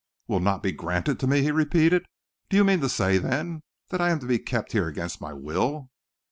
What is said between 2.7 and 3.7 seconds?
to say, then,